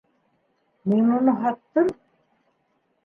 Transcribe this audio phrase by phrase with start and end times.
[0.93, 1.95] Мин уны һаттым!